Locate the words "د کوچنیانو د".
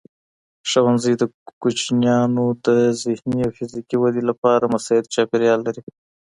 1.17-2.67